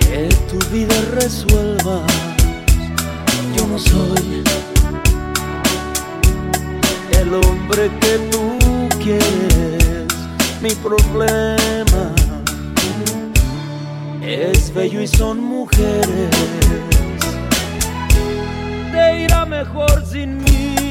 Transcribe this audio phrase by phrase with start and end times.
[0.00, 2.00] que tu vida resuelva.
[3.56, 4.42] Yo no soy
[7.20, 8.58] el hombre que tú
[9.02, 10.06] quieres.
[10.60, 12.12] Mi problema
[14.22, 16.30] es bello y son mujeres.
[18.92, 20.83] Te irá mejor sin mí.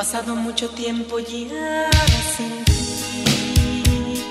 [0.00, 1.90] pasado mucho tiempo ya
[2.34, 4.22] sin ti,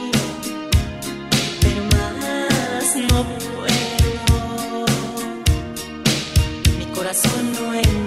[1.62, 4.86] pero más no puedo.
[6.80, 7.99] Mi corazón no encuentra.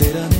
[0.00, 0.39] Sinceramente